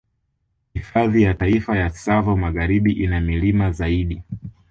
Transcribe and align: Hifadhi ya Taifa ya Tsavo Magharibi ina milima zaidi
Hifadhi 0.73 1.23
ya 1.23 1.33
Taifa 1.33 1.77
ya 1.77 1.89
Tsavo 1.89 2.35
Magharibi 2.37 2.91
ina 2.91 3.21
milima 3.21 3.71
zaidi 3.71 4.21